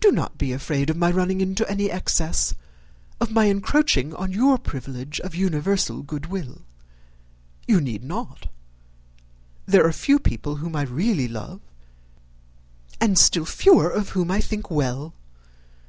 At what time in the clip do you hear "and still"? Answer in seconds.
13.00-13.44